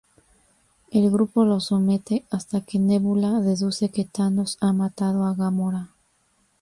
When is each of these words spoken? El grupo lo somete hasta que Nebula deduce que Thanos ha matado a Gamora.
El 0.89 1.11
grupo 1.11 1.45
lo 1.45 1.59
somete 1.59 2.25
hasta 2.31 2.61
que 2.61 2.79
Nebula 2.79 3.39
deduce 3.39 3.91
que 3.91 4.03
Thanos 4.03 4.57
ha 4.59 4.73
matado 4.73 5.25
a 5.25 5.35
Gamora. 5.35 5.91